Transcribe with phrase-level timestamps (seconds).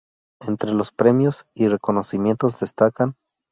[0.39, 3.15] Entre los premios y reconocimientos destacan